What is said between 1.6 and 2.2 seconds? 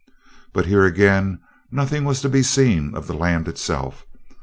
nothing